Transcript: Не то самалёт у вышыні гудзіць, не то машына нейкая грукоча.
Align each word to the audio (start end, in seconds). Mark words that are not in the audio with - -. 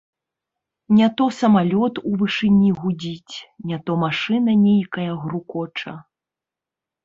Не 0.99 1.09
то 1.19 1.27
самалёт 1.39 1.93
у 2.13 2.15
вышыні 2.23 2.71
гудзіць, 2.81 3.35
не 3.73 3.77
то 3.85 4.01
машына 4.07 4.59
нейкая 4.67 5.09
грукоча. 5.23 5.93